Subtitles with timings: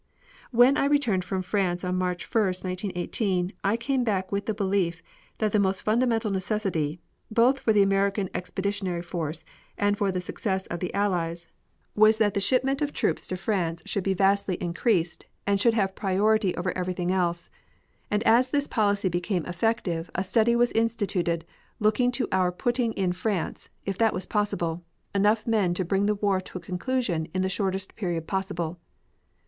[0.49, 5.03] When I returned from France on March 1, 1918, I came back with the belief
[5.37, 9.45] that the most fundamental necessity, both for the American Expeditionary Force
[9.77, 11.45] and for the success of the allies,
[11.93, 15.93] was that the shipment of troops to France should be vastly increased and should have
[15.93, 17.51] priority over everything else;
[18.09, 21.45] and as this policy became effective a study was instituted
[21.79, 24.81] looking to our putting in France, if that was possible,
[25.13, 28.79] enough men to bring the war to a conclusion in the shortest period possible.